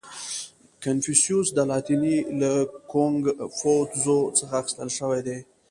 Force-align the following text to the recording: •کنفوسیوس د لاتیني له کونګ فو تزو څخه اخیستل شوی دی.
•کنفوسیوس 0.83 1.47
د 1.53 1.59
لاتیني 1.69 2.17
له 2.41 2.51
کونګ 2.91 3.21
فو 3.57 3.73
تزو 3.89 4.19
څخه 4.37 4.53
اخیستل 4.61 4.89
شوی 4.97 5.21
دی. 5.27 5.37